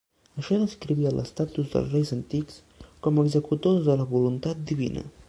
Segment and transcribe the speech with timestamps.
[0.43, 2.57] Això descrivia l'estatus dels reis antics
[3.07, 5.07] com a executors de la voluntat divina.